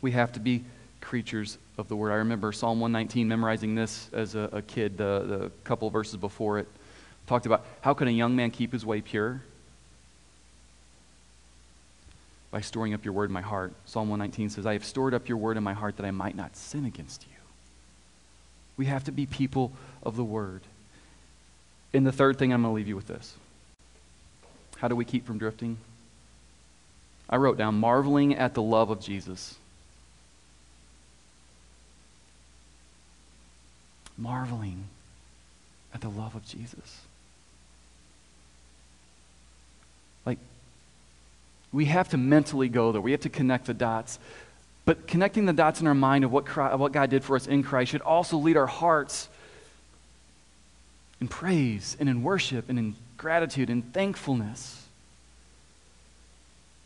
[0.00, 0.62] We have to be
[1.08, 2.12] creatures of the word.
[2.12, 6.58] I remember Psalm 119 memorizing this as a, a kid, the, the couple verses before
[6.58, 6.68] it.
[7.26, 9.40] Talked about how can a young man keep his way pure?
[12.50, 13.72] By storing up your word in my heart.
[13.86, 16.36] Psalm 119 says, I have stored up your word in my heart that I might
[16.36, 17.36] not sin against you.
[18.76, 20.60] We have to be people of the word.
[21.94, 23.34] And the third thing, I'm going to leave you with this.
[24.76, 25.78] How do we keep from drifting?
[27.30, 29.56] I wrote down marveling at the love of Jesus.
[34.18, 34.84] Marveling
[35.94, 37.00] at the love of Jesus.
[40.26, 40.38] Like,
[41.72, 43.00] we have to mentally go there.
[43.00, 44.18] We have to connect the dots.
[44.84, 47.46] But connecting the dots in our mind of what, Christ, what God did for us
[47.46, 49.28] in Christ should also lead our hearts
[51.20, 54.86] in praise and in worship and in gratitude and thankfulness.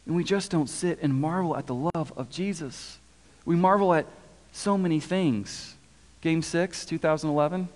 [0.07, 2.99] And we just don't sit and marvel at the love of Jesus.
[3.45, 4.07] We marvel at
[4.53, 5.76] so many things.
[6.23, 7.68] Game six, 2011.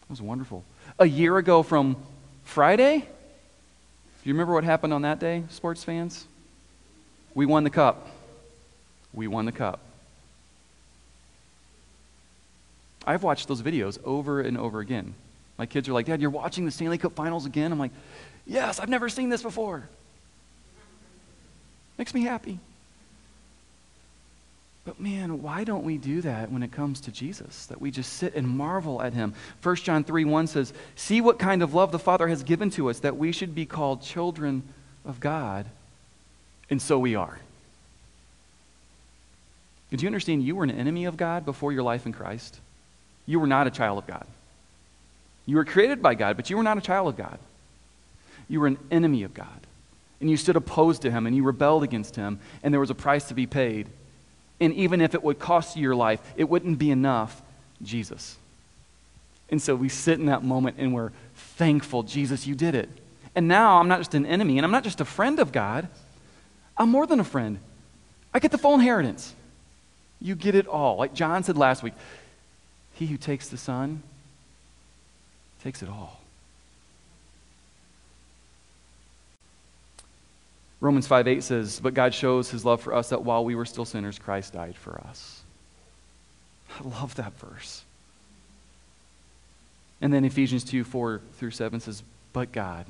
[0.00, 0.64] That was wonderful.
[0.98, 1.96] A year ago from
[2.44, 3.04] Friday, do
[4.24, 6.26] you remember what happened on that day, sports fans?
[7.34, 8.08] We won the cup.
[9.12, 9.80] We won the cup.
[13.06, 15.14] I've watched those videos over and over again.
[15.58, 17.70] My kids are like, Dad, you're watching the Stanley Cup finals again?
[17.70, 17.92] I'm like,
[18.46, 19.88] Yes, I've never seen this before.
[21.96, 22.58] Makes me happy.
[24.84, 27.66] But man, why don't we do that when it comes to Jesus?
[27.66, 29.32] That we just sit and marvel at him.
[29.62, 32.90] 1 John 3 1 says, See what kind of love the Father has given to
[32.90, 34.62] us, that we should be called children
[35.04, 35.66] of God.
[36.68, 37.38] And so we are.
[39.90, 42.58] Did you understand you were an enemy of God before your life in Christ?
[43.26, 44.26] You were not a child of God.
[45.46, 47.38] You were created by God, but you were not a child of God.
[48.48, 49.48] You were an enemy of God.
[50.20, 52.94] And you stood opposed to him and you rebelled against him, and there was a
[52.94, 53.88] price to be paid.
[54.60, 57.42] And even if it would cost you your life, it wouldn't be enough.
[57.82, 58.36] Jesus.
[59.50, 62.88] And so we sit in that moment and we're thankful, Jesus, you did it.
[63.34, 65.88] And now I'm not just an enemy and I'm not just a friend of God,
[66.76, 67.58] I'm more than a friend.
[68.32, 69.34] I get the full inheritance.
[70.20, 70.96] You get it all.
[70.96, 71.94] Like John said last week,
[72.94, 74.02] he who takes the Son
[75.62, 76.20] takes it all.
[80.84, 83.64] Romans 5 8 says, But God shows his love for us that while we were
[83.64, 85.40] still sinners, Christ died for us.
[86.78, 87.84] I love that verse.
[90.02, 92.02] And then Ephesians 2 4 through 7 says,
[92.34, 92.84] But God.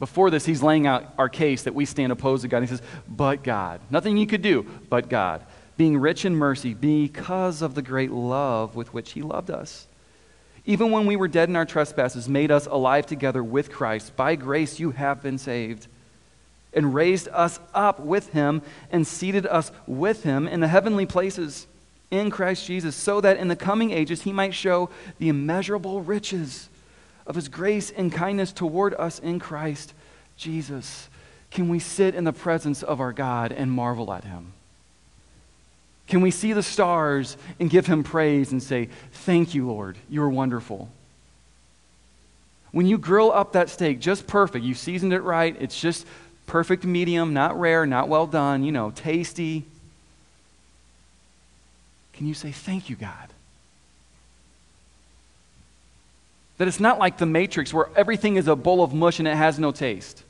[0.00, 2.62] Before this, he's laying out our case that we stand opposed to God.
[2.62, 3.80] He says, But God.
[3.88, 5.40] Nothing you could do, but God.
[5.76, 9.86] Being rich in mercy because of the great love with which he loved us.
[10.66, 14.16] Even when we were dead in our trespasses, made us alive together with Christ.
[14.16, 15.86] By grace you have been saved
[16.72, 21.66] and raised us up with him and seated us with him in the heavenly places
[22.10, 24.88] in Christ Jesus, so that in the coming ages he might show
[25.18, 26.68] the immeasurable riches
[27.26, 29.92] of his grace and kindness toward us in Christ
[30.36, 31.08] Jesus.
[31.50, 34.52] Can we sit in the presence of our God and marvel at him?
[36.06, 40.30] Can we see the stars and give him praise and say, Thank you, Lord, you're
[40.30, 40.88] wonderful?
[42.72, 46.06] When you grill up that steak just perfect, you seasoned it right, it's just
[46.48, 49.64] perfect medium, not rare, not well done, you know, tasty.
[52.14, 53.28] Can you say, Thank you, God?
[56.56, 59.36] That it's not like the Matrix where everything is a bowl of mush and it
[59.36, 60.24] has no taste.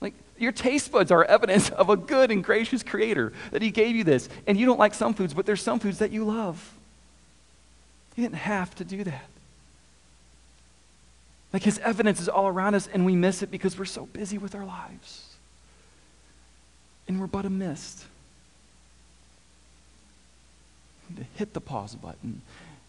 [0.00, 3.94] Like, your taste buds are evidence of a good and gracious Creator that He gave
[3.94, 4.30] you this.
[4.46, 6.72] And you don't like some foods, but there's some foods that you love.
[8.16, 9.28] He didn't have to do that.
[11.52, 14.38] Like, His evidence is all around us, and we miss it because we're so busy
[14.38, 15.31] with our lives
[17.08, 18.06] and we're but a mist.
[21.16, 22.40] to hit the pause button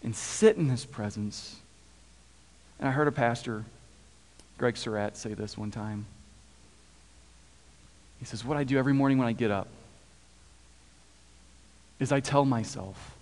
[0.01, 1.57] and sit in his presence.
[2.80, 3.66] And I heard a pastor,
[4.57, 6.05] Greg Surratt, say this one time.
[8.20, 9.68] He says, What I do every morning when I get up
[11.99, 13.16] is I tell myself,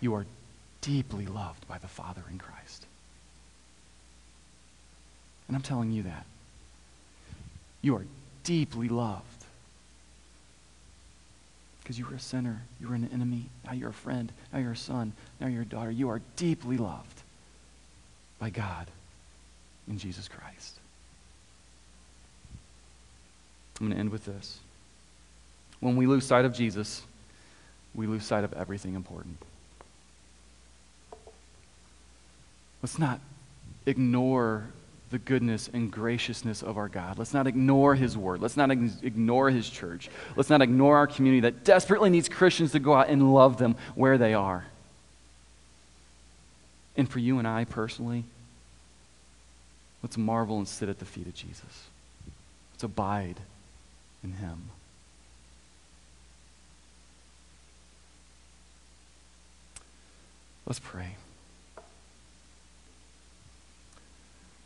[0.00, 0.26] You are
[0.80, 2.86] deeply loved by the Father in Christ.
[5.48, 6.26] And I'm telling you that.
[7.82, 8.04] You are
[8.42, 9.35] deeply loved.
[11.86, 14.72] Because you were a sinner, you were an enemy, now you're a friend, now you're
[14.72, 15.88] a son, now you're a daughter.
[15.88, 17.22] You are deeply loved
[18.40, 18.88] by God
[19.86, 20.80] in Jesus Christ.
[23.78, 24.58] I'm going to end with this.
[25.78, 27.02] When we lose sight of Jesus,
[27.94, 29.36] we lose sight of everything important.
[32.82, 33.20] Let's not
[33.86, 34.66] ignore
[35.10, 37.18] the goodness and graciousness of our God.
[37.18, 38.40] Let's not ignore His word.
[38.40, 40.08] Let's not ignore His church.
[40.34, 43.76] Let's not ignore our community that desperately needs Christians to go out and love them
[43.94, 44.66] where they are.
[46.96, 48.24] And for you and I personally,
[50.02, 51.88] let's marvel and sit at the feet of Jesus.
[52.72, 53.36] Let's abide
[54.24, 54.70] in Him.
[60.66, 61.16] Let's pray.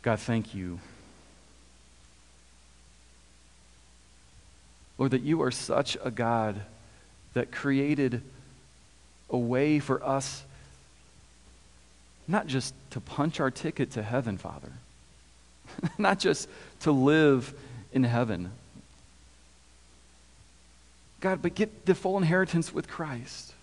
[0.01, 0.79] God, thank you.
[4.97, 6.61] Lord, that you are such a God
[7.33, 8.21] that created
[9.29, 10.43] a way for us
[12.27, 14.71] not just to punch our ticket to heaven, Father,
[15.97, 16.47] not just
[16.81, 17.53] to live
[17.91, 18.51] in heaven,
[21.19, 23.53] God, but get the full inheritance with Christ.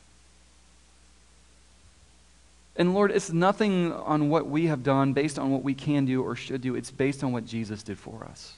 [2.79, 6.23] And Lord, it's nothing on what we have done based on what we can do
[6.23, 6.77] or should do.
[6.77, 8.55] It's based on what Jesus did for us.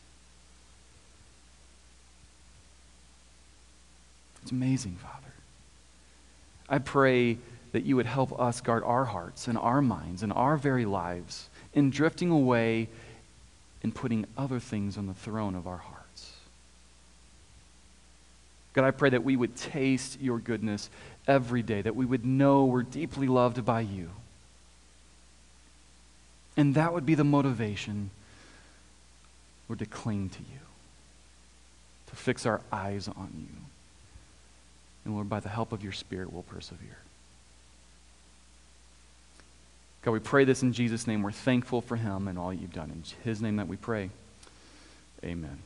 [4.43, 5.33] It's amazing, Father.
[6.69, 7.39] I pray
[7.73, 11.49] that you would help us guard our hearts and our minds and our very lives
[11.73, 12.89] in drifting away
[13.83, 16.33] and putting other things on the throne of our hearts.
[18.73, 20.91] God, I pray that we would taste your goodness
[21.27, 24.11] every day, that we would know we're deeply loved by you.
[26.57, 28.11] And that would be the motivation,
[29.69, 30.61] Lord, to cling to you,
[32.09, 33.57] to fix our eyes on you.
[35.05, 36.99] And Lord, by the help of your Spirit, we'll persevere.
[40.03, 41.23] God, we pray this in Jesus' name.
[41.23, 42.91] We're thankful for him and all you've done.
[42.91, 44.11] In his name that we pray.
[45.23, 45.59] Amen.